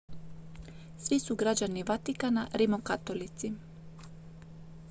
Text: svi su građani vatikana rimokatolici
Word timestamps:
svi 0.97 1.19
su 1.19 1.35
građani 1.35 1.83
vatikana 1.83 2.47
rimokatolici 2.53 3.53